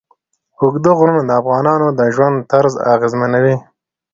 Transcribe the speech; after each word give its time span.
اوږده 0.61 0.91
غرونه 0.97 1.21
د 1.27 1.31
افغانانو 1.41 1.87
د 1.99 2.01
ژوند 2.15 2.35
طرز 2.51 2.73
اغېزمنوي. 2.93 3.55